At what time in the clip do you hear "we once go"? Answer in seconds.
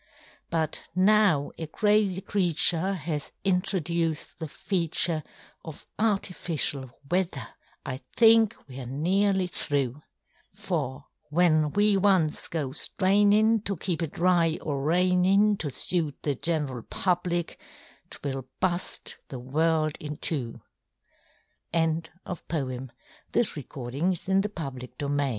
11.73-12.69